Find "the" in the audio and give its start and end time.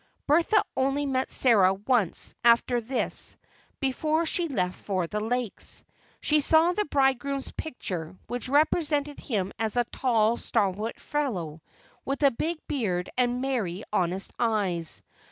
5.05-5.19, 6.73-6.85